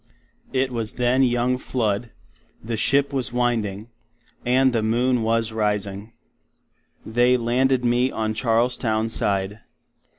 [0.51, 2.09] It was then young flood,
[2.59, 3.91] the Ship was winding,
[4.43, 6.11] and the moon was Rising.
[7.05, 9.59] They landed me on Charlestown side.